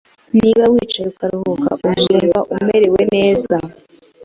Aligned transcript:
Niba 0.39 0.63
wicaye 0.73 1.07
ukaruhuka, 1.13 1.69
uzumva 1.91 2.39
umerewe 2.53 3.01
neza. 3.13 3.55